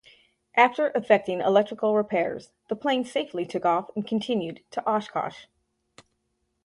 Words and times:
After 0.55 0.87
effecting 0.95 1.41
electrical 1.41 1.95
repairs, 1.95 2.53
the 2.69 2.75
plane 2.75 3.05
safely 3.05 3.45
took 3.45 3.65
off 3.65 3.91
and 3.95 4.07
continued 4.07 4.63
to 4.71 4.83
Oshkosh. 4.89 5.45